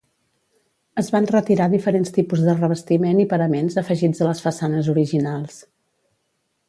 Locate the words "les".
4.31-4.43